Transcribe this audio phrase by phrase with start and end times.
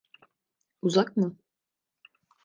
[0.81, 1.37] Uzak mı?